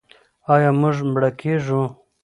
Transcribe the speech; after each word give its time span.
آیا 0.53 0.71
موږ 0.81 0.97
مړه 1.11 1.29
کیږو؟ 1.39 1.81